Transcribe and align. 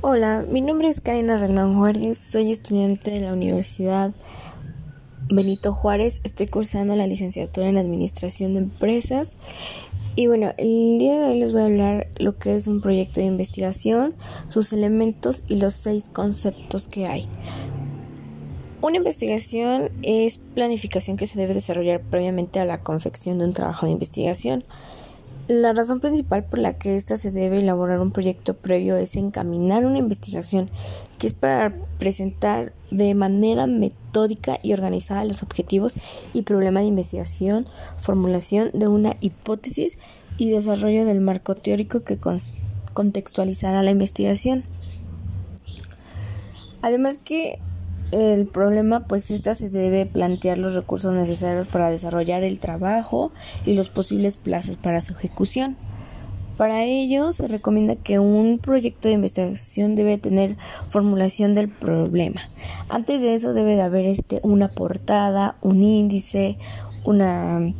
Hola, 0.00 0.44
mi 0.48 0.60
nombre 0.60 0.86
es 0.86 1.00
Karina 1.00 1.38
Renan 1.38 1.76
Juárez, 1.76 2.18
soy 2.18 2.52
estudiante 2.52 3.10
de 3.10 3.18
la 3.18 3.32
Universidad 3.32 4.12
Benito 5.28 5.74
Juárez, 5.74 6.20
estoy 6.22 6.46
cursando 6.46 6.94
la 6.94 7.08
licenciatura 7.08 7.66
en 7.66 7.78
Administración 7.78 8.54
de 8.54 8.60
Empresas 8.60 9.34
y 10.14 10.28
bueno, 10.28 10.52
el 10.56 11.00
día 11.00 11.18
de 11.18 11.26
hoy 11.26 11.40
les 11.40 11.52
voy 11.52 11.62
a 11.62 11.64
hablar 11.64 12.06
lo 12.16 12.38
que 12.38 12.54
es 12.54 12.68
un 12.68 12.80
proyecto 12.80 13.18
de 13.18 13.26
investigación, 13.26 14.14
sus 14.46 14.72
elementos 14.72 15.42
y 15.48 15.58
los 15.58 15.74
seis 15.74 16.08
conceptos 16.08 16.86
que 16.86 17.06
hay. 17.06 17.28
Una 18.80 18.98
investigación 18.98 19.90
es 20.04 20.38
planificación 20.38 21.16
que 21.16 21.26
se 21.26 21.40
debe 21.40 21.54
desarrollar 21.54 22.02
previamente 22.02 22.60
a 22.60 22.64
la 22.64 22.84
confección 22.84 23.38
de 23.38 23.46
un 23.46 23.52
trabajo 23.52 23.86
de 23.86 23.92
investigación. 23.92 24.62
La 25.48 25.72
razón 25.72 26.00
principal 26.00 26.44
por 26.44 26.58
la 26.58 26.76
que 26.76 26.94
ésta 26.94 27.16
se 27.16 27.30
debe 27.30 27.60
elaborar 27.60 28.00
un 28.00 28.12
proyecto 28.12 28.52
previo 28.52 28.96
es 28.96 29.16
encaminar 29.16 29.86
una 29.86 29.96
investigación 29.96 30.68
que 31.18 31.26
es 31.26 31.32
para 31.32 31.74
presentar 31.98 32.74
de 32.90 33.14
manera 33.14 33.66
metódica 33.66 34.58
y 34.62 34.74
organizada 34.74 35.24
los 35.24 35.42
objetivos 35.42 35.94
y 36.34 36.42
problemas 36.42 36.82
de 36.82 36.88
investigación, 36.88 37.64
formulación 37.96 38.70
de 38.74 38.88
una 38.88 39.16
hipótesis 39.20 39.96
y 40.36 40.50
desarrollo 40.50 41.06
del 41.06 41.22
marco 41.22 41.54
teórico 41.54 42.04
que 42.04 42.18
contextualizará 42.92 43.82
la 43.82 43.90
investigación. 43.90 44.64
Además 46.82 47.16
que 47.16 47.58
el 48.10 48.46
problema, 48.46 49.00
pues 49.06 49.30
esta 49.30 49.54
se 49.54 49.68
debe 49.68 50.06
plantear 50.06 50.58
los 50.58 50.74
recursos 50.74 51.14
necesarios 51.14 51.68
para 51.68 51.90
desarrollar 51.90 52.42
el 52.42 52.58
trabajo 52.58 53.32
y 53.66 53.74
los 53.74 53.90
posibles 53.90 54.36
plazos 54.36 54.76
para 54.76 55.00
su 55.02 55.12
ejecución. 55.12 55.76
Para 56.56 56.82
ello, 56.82 57.30
se 57.30 57.46
recomienda 57.46 57.94
que 57.94 58.18
un 58.18 58.58
proyecto 58.58 59.08
de 59.08 59.14
investigación 59.14 59.94
debe 59.94 60.18
tener 60.18 60.56
formulación 60.86 61.54
del 61.54 61.68
problema. 61.68 62.40
Antes 62.88 63.20
de 63.20 63.34
eso 63.34 63.54
debe 63.54 63.76
de 63.76 63.82
haber 63.82 64.06
este, 64.06 64.40
una 64.42 64.68
portada, 64.68 65.56
un 65.60 65.84
índice, 65.84 66.56
una, 67.04 67.72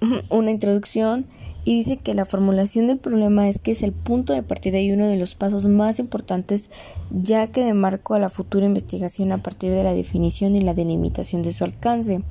una 0.30 0.50
introducción 0.50 1.26
y 1.64 1.76
dice 1.76 1.96
que 1.96 2.14
la 2.14 2.24
formulación 2.24 2.86
del 2.88 2.98
problema 2.98 3.48
es 3.48 3.58
que 3.58 3.72
es 3.72 3.82
el 3.82 3.92
punto 3.92 4.32
de 4.32 4.42
partida 4.42 4.80
y 4.80 4.92
uno 4.92 5.06
de 5.06 5.16
los 5.16 5.34
pasos 5.34 5.66
más 5.66 5.98
importantes 5.98 6.70
ya 7.10 7.46
que 7.46 7.64
demarco 7.64 8.14
a 8.14 8.18
la 8.18 8.28
futura 8.28 8.66
investigación 8.66 9.32
a 9.32 9.42
partir 9.42 9.72
de 9.72 9.82
la 9.82 9.94
definición 9.94 10.56
y 10.56 10.60
la 10.60 10.74
delimitación 10.74 11.42
de 11.42 11.52
su 11.52 11.64
alcance. 11.64 12.22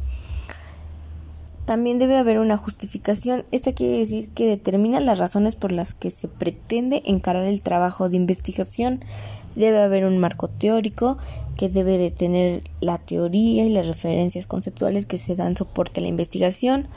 También 1.65 1.97
debe 1.97 2.17
haber 2.17 2.39
una 2.39 2.57
justificación. 2.57 3.45
Esta 3.51 3.71
quiere 3.71 3.97
decir 3.97 4.29
que 4.29 4.45
determina 4.45 4.99
las 4.99 5.17
razones 5.17 5.55
por 5.55 5.71
las 5.71 5.95
que 5.95 6.11
se 6.11 6.27
pretende 6.27 7.01
encarar 7.05 7.45
el 7.45 7.61
trabajo 7.61 8.09
de 8.09 8.17
investigación. 8.17 9.03
Debe 9.55 9.79
haber 9.81 10.03
un 10.05 10.17
marco 10.17 10.49
teórico 10.49 11.17
que 11.55 11.69
debe 11.69 11.97
de 11.97 12.11
tener 12.11 12.63
la 12.81 12.97
teoría 12.97 13.63
y 13.63 13.69
las 13.69 13.87
referencias 13.87 14.45
conceptuales 14.45 15.05
que 15.05 15.17
se 15.17 15.37
dan 15.37 15.55
soporte 15.55 16.01
a 16.01 16.03
la 16.03 16.09
investigación. 16.09 16.87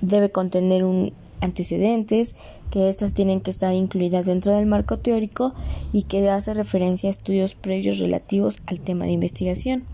Debe 0.00 0.30
contener 0.30 0.84
un 0.84 1.12
antecedentes, 1.40 2.34
que 2.70 2.88
éstas 2.88 3.14
tienen 3.14 3.40
que 3.40 3.50
estar 3.50 3.74
incluidas 3.74 4.26
dentro 4.26 4.54
del 4.54 4.66
marco 4.66 4.98
teórico 4.98 5.54
y 5.92 6.02
que 6.02 6.28
hace 6.28 6.54
referencia 6.54 7.08
a 7.08 7.10
estudios 7.10 7.54
previos 7.54 7.98
relativos 7.98 8.60
al 8.66 8.80
tema 8.80 9.04
de 9.04 9.12
investigación. 9.12 9.84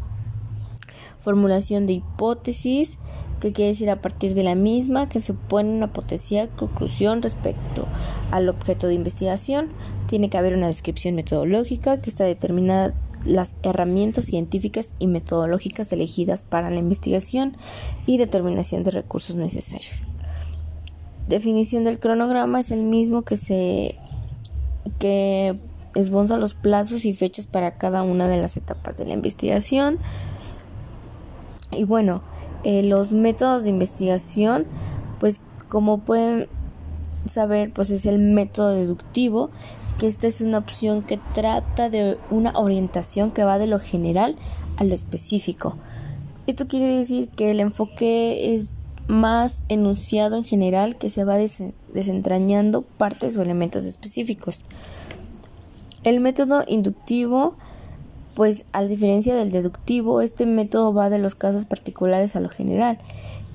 Formulación 1.19 1.87
de 1.87 1.95
hipótesis, 1.95 2.99
que 3.41 3.53
quiere 3.53 3.71
decir 3.71 3.91
a 3.91 4.01
partir 4.01 4.35
de 4.35 4.45
la 4.45 4.55
misma 4.55 5.09
que 5.09 5.21
se 5.21 5.35
pone 5.35 5.71
una 5.71 5.93
potencia 5.93 6.49
conclusión 6.49 7.23
respecto 7.23 7.87
al 8.31 8.49
objeto 8.49 8.87
de 8.87 8.95
investigación. 8.95 9.71
Tiene 10.07 10.31
que 10.31 10.39
haber 10.39 10.55
una 10.55 10.69
descripción 10.69 11.17
metodológica 11.17 12.01
que 12.01 12.11
está 12.11 12.25
determinada 12.25 12.95
las 13.25 13.57
herramientas 13.63 14.27
científicas 14.27 14.93
y 14.99 15.07
metodológicas 15.07 15.93
elegidas 15.93 16.43
para 16.43 16.71
la 16.71 16.77
investigación 16.77 17.57
y 18.07 18.17
determinación 18.17 18.83
de 18.83 18.91
recursos 18.91 19.37
necesarios 19.37 20.03
definición 21.29 21.83
del 21.83 21.99
cronograma 21.99 22.61
es 22.61 22.71
el 22.71 22.83
mismo 22.83 23.23
que 23.23 23.37
se 23.37 23.99
que 24.99 25.59
esbonza 25.95 26.37
los 26.37 26.55
plazos 26.55 27.05
y 27.05 27.13
fechas 27.13 27.47
para 27.47 27.77
cada 27.77 28.03
una 28.03 28.29
de 28.29 28.39
las 28.39 28.57
etapas 28.57 28.97
de 28.97 29.07
la 29.07 29.13
investigación. 29.13 29.99
Y 31.71 31.85
bueno, 31.85 32.23
eh, 32.65 32.83
los 32.83 33.13
métodos 33.13 33.65
de 33.65 33.71
investigación, 33.71 34.67
pues 35.19 35.43
como 35.69 35.99
pueden 35.99 36.49
saber, 37.27 37.73
pues 37.73 37.91
es 37.91 38.07
el 38.07 38.19
método 38.19 38.71
deductivo, 38.71 39.51
que 39.99 40.07
esta 40.07 40.27
es 40.27 40.41
una 40.41 40.59
opción 40.59 41.03
que 41.03 41.19
trata 41.35 41.91
de 41.91 42.19
una 42.31 42.53
orientación 42.59 43.31
que 43.31 43.45
va 43.45 43.59
de 43.59 43.67
lo 43.67 43.79
general 43.79 44.37
a 44.77 44.85
lo 44.85 44.95
específico. 44.95 45.77
Esto 46.47 46.67
quiere 46.67 46.97
decir 46.97 47.29
que 47.29 47.51
el 47.51 47.61
enfoque 47.61 48.55
es 48.55 48.75
más 49.09 49.63
enunciado 49.69 50.37
en 50.37 50.45
general 50.45 50.97
que 50.97 51.11
se 51.11 51.25
va 51.25 51.37
desentrañando 51.37 52.83
partes 52.83 53.37
o 53.37 53.43
elementos 53.43 53.85
específicos. 53.85 54.65
El 56.05 56.21
método 56.21 56.65
inductivo, 56.67 57.55
pues 58.35 58.65
a 58.73 58.83
diferencia 58.83 59.35
del 59.35 59.53
deductivo, 59.53 60.21
este 60.21 60.47
método 60.47 60.93
va 60.93 61.11
de 61.11 61.19
los 61.19 61.35
casos 61.35 61.65
particulares 61.65 62.35
a 62.35 62.41
lo 62.41 62.49
general, 62.49 62.99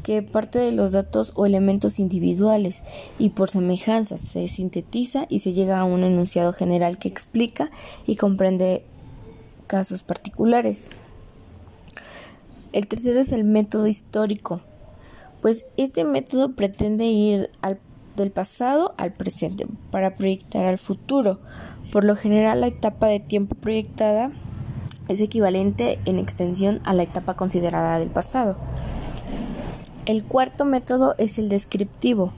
que 0.03 0.21
parte 0.21 0.59
de 0.59 0.71
los 0.71 0.93
datos 0.93 1.33
o 1.35 1.45
elementos 1.45 1.99
individuales 1.99 2.81
y 3.19 3.31
por 3.31 3.49
semejanza 3.49 4.17
se 4.19 4.47
sintetiza 4.47 5.25
y 5.27 5.39
se 5.39 5.51
llega 5.51 5.79
a 5.79 5.83
un 5.83 6.03
enunciado 6.03 6.53
general 6.53 6.97
que 6.97 7.09
explica 7.09 7.69
y 8.05 8.15
comprende 8.15 8.85
casos 9.67 10.03
particulares. 10.03 10.89
El 12.71 12.87
tercero 12.87 13.19
es 13.19 13.31
el 13.31 13.43
método 13.43 13.87
histórico, 13.87 14.61
pues 15.41 15.65
este 15.77 16.03
método 16.03 16.53
pretende 16.55 17.05
ir 17.05 17.49
del 18.15 18.31
pasado 18.31 18.93
al 18.97 19.13
presente 19.13 19.67
para 19.91 20.15
proyectar 20.15 20.65
al 20.65 20.77
futuro. 20.77 21.39
Por 21.91 22.03
lo 22.03 22.15
general, 22.15 22.61
la 22.61 22.67
etapa 22.67 23.07
de 23.07 23.19
tiempo 23.19 23.55
proyectada 23.55 24.31
es 25.07 25.21
equivalente 25.21 25.99
en 26.05 26.19
extensión 26.19 26.81
a 26.83 26.93
la 26.93 27.03
etapa 27.03 27.35
considerada 27.35 27.99
del 27.99 28.09
pasado. 28.09 28.57
El 30.05 30.23
cuarto 30.23 30.65
método 30.65 31.15
es 31.17 31.37
el 31.37 31.49
descriptivo, 31.49 32.33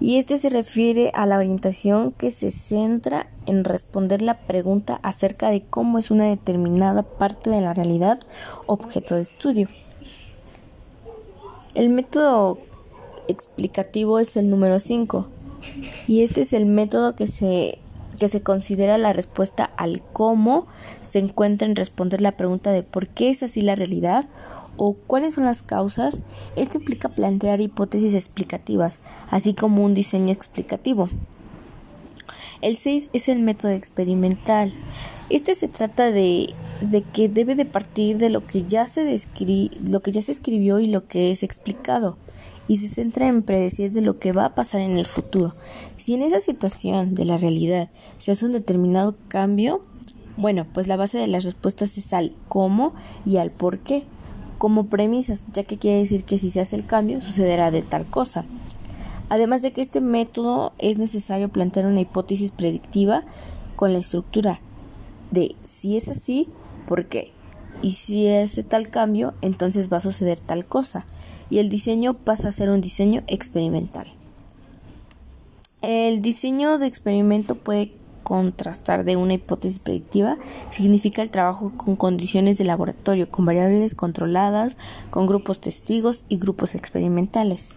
y 0.00 0.16
este 0.18 0.38
se 0.38 0.48
refiere 0.48 1.10
a 1.14 1.26
la 1.26 1.38
orientación 1.38 2.12
que 2.12 2.30
se 2.30 2.50
centra 2.50 3.26
en 3.46 3.64
responder 3.64 4.22
la 4.22 4.38
pregunta 4.46 5.00
acerca 5.02 5.50
de 5.50 5.62
cómo 5.62 5.98
es 5.98 6.10
una 6.10 6.24
determinada 6.24 7.02
parte 7.02 7.50
de 7.50 7.60
la 7.60 7.74
realidad 7.74 8.20
objeto 8.66 9.16
de 9.16 9.22
estudio. 9.22 9.68
El 11.78 11.90
método 11.90 12.58
explicativo 13.28 14.18
es 14.18 14.36
el 14.36 14.50
número 14.50 14.80
5 14.80 15.28
y 16.08 16.24
este 16.24 16.40
es 16.40 16.52
el 16.52 16.66
método 16.66 17.14
que 17.14 17.28
se, 17.28 17.78
que 18.18 18.28
se 18.28 18.42
considera 18.42 18.98
la 18.98 19.12
respuesta 19.12 19.70
al 19.76 20.02
cómo 20.02 20.66
se 21.08 21.20
encuentra 21.20 21.68
en 21.68 21.76
responder 21.76 22.20
la 22.20 22.36
pregunta 22.36 22.72
de 22.72 22.82
por 22.82 23.06
qué 23.06 23.30
es 23.30 23.44
así 23.44 23.60
la 23.60 23.76
realidad 23.76 24.24
o 24.76 24.94
cuáles 24.94 25.34
son 25.34 25.44
las 25.44 25.62
causas. 25.62 26.24
Esto 26.56 26.78
implica 26.78 27.10
plantear 27.10 27.60
hipótesis 27.60 28.12
explicativas, 28.12 28.98
así 29.30 29.54
como 29.54 29.84
un 29.84 29.94
diseño 29.94 30.32
explicativo. 30.32 31.08
El 32.60 32.74
6 32.74 33.10
es 33.12 33.28
el 33.28 33.38
método 33.38 33.70
experimental. 33.70 34.72
Este 35.30 35.54
se 35.54 35.68
trata 35.68 36.10
de, 36.10 36.54
de 36.80 37.02
que 37.02 37.28
debe 37.28 37.54
de 37.54 37.64
partir 37.64 38.18
de 38.18 38.30
lo 38.30 38.46
que 38.46 38.64
ya 38.64 38.86
se 38.86 39.02
lo 39.90 40.00
que 40.00 40.12
ya 40.12 40.22
se 40.22 40.32
escribió 40.32 40.78
y 40.78 40.86
lo 40.86 41.06
que 41.06 41.32
es 41.32 41.42
explicado 41.42 42.16
y 42.68 42.76
se 42.76 42.88
centra 42.88 43.26
en 43.26 43.42
predecir 43.42 43.92
de 43.92 44.02
lo 44.02 44.18
que 44.18 44.32
va 44.32 44.44
a 44.44 44.54
pasar 44.54 44.82
en 44.82 44.98
el 44.98 45.06
futuro. 45.06 45.54
Si 45.96 46.14
en 46.14 46.22
esa 46.22 46.38
situación 46.38 47.14
de 47.14 47.24
la 47.24 47.38
realidad 47.38 47.88
se 48.18 48.30
hace 48.30 48.44
un 48.44 48.52
determinado 48.52 49.16
cambio, 49.28 49.82
bueno, 50.36 50.66
pues 50.72 50.86
la 50.86 50.96
base 50.96 51.18
de 51.18 51.26
las 51.26 51.44
respuestas 51.44 51.96
es 51.96 52.12
al 52.12 52.34
cómo 52.48 52.94
y 53.24 53.38
al 53.38 53.50
por 53.50 53.78
qué, 53.80 54.04
como 54.58 54.86
premisas, 54.86 55.46
ya 55.52 55.64
que 55.64 55.78
quiere 55.78 55.98
decir 55.98 56.24
que 56.24 56.38
si 56.38 56.50
se 56.50 56.60
hace 56.60 56.76
el 56.76 56.84
cambio 56.84 57.22
sucederá 57.22 57.70
de 57.70 57.82
tal 57.82 58.06
cosa. 58.06 58.44
Además 59.30 59.62
de 59.62 59.72
que 59.72 59.80
este 59.80 60.00
método 60.00 60.72
es 60.78 60.98
necesario 60.98 61.48
plantear 61.48 61.86
una 61.86 62.00
hipótesis 62.00 62.50
predictiva 62.50 63.24
con 63.76 63.92
la 63.92 63.98
estructura 63.98 64.60
de 65.30 65.54
si 65.62 65.96
es 65.96 66.08
así, 66.08 66.48
¿por 66.88 67.06
qué? 67.06 67.32
Y 67.82 67.92
si 67.92 68.26
es 68.26 68.58
tal 68.68 68.88
cambio, 68.88 69.34
entonces 69.42 69.92
va 69.92 69.98
a 69.98 70.00
suceder 70.00 70.40
tal 70.40 70.66
cosa. 70.66 71.04
Y 71.50 71.58
el 71.58 71.68
diseño 71.68 72.14
pasa 72.14 72.48
a 72.48 72.52
ser 72.52 72.70
un 72.70 72.80
diseño 72.80 73.22
experimental. 73.28 74.08
El 75.82 76.22
diseño 76.22 76.78
de 76.78 76.86
experimento 76.86 77.54
puede 77.54 77.92
contrastar 78.24 79.04
de 79.04 79.16
una 79.16 79.34
hipótesis 79.34 79.78
predictiva 79.78 80.36
significa 80.70 81.22
el 81.22 81.30
trabajo 81.30 81.72
con 81.76 81.96
condiciones 81.96 82.58
de 82.58 82.64
laboratorio, 82.64 83.30
con 83.30 83.46
variables 83.46 83.94
controladas, 83.94 84.76
con 85.10 85.26
grupos 85.26 85.60
testigos 85.60 86.24
y 86.28 86.38
grupos 86.38 86.74
experimentales. 86.74 87.76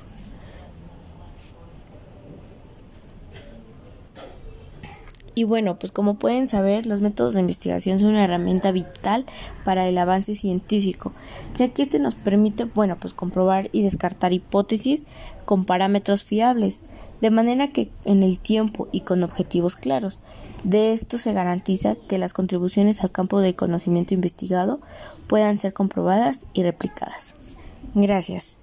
Y 5.34 5.46
bueno, 5.46 5.80
pues 5.80 5.92
como 5.92 6.16
pueden 6.16 6.48
saber, 6.48 6.86
los 6.86 7.02
métodos 7.02 7.34
de 7.34 7.40
investigación 7.40 8.00
son 8.00 8.10
una 8.10 8.26
herramienta 8.26 8.72
vital 8.72 9.26
para 9.64 9.88
el 9.88 9.98
avance 9.98 10.36
científico, 10.36 11.14
ya 11.56 11.70
que 11.70 11.84
este 11.84 12.00
nos 12.00 12.16
permite, 12.16 12.66
bueno, 12.66 12.98
pues 13.00 13.14
comprobar 13.14 13.70
y 13.72 13.84
descartar 13.84 14.34
hipótesis 14.34 15.06
con 15.46 15.66
parámetros 15.66 16.24
fiables, 16.24 16.82
de 17.22 17.30
manera 17.30 17.72
que 17.72 17.90
en 18.04 18.24
el 18.24 18.42
tiempo 18.42 18.90
y 18.92 19.02
con 19.02 19.24
objetivos 19.24 19.76
claros. 19.76 20.22
De 20.64 20.92
esto 20.92 21.18
se 21.18 21.34
garantiza 21.34 21.96
que 22.10 22.18
las 22.18 22.34
contribuciones 22.34 23.02
al 23.02 23.12
campo 23.12 23.40
de 23.40 23.56
conocimiento 23.56 24.14
investigado 24.14 24.82
puedan 25.28 25.60
ser 25.60 25.74
comprobadas 25.74 26.46
y 26.54 26.64
replicadas. 26.64 27.34
Gracias. 27.96 28.61